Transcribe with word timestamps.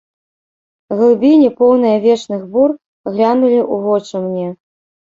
Глыбіні, 0.97 1.49
поўныя 1.61 2.01
вечных 2.09 2.41
бур, 2.57 2.69
глянулі 3.13 3.61
ў 3.73 3.83
вочы 3.87 4.15
мне. 4.27 4.49